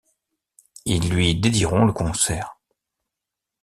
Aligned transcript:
Ils 0.85 1.11
lui 1.11 1.35
dédieront 1.35 1.85
le 1.85 1.93
concert. 1.93 2.57